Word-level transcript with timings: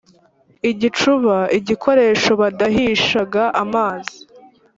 igicuba: 0.71 1.35
igikoresho 1.59 2.31
badahishaga 2.41 3.43
amazi 3.63 4.17